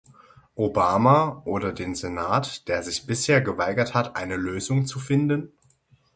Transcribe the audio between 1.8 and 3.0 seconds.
Senat, der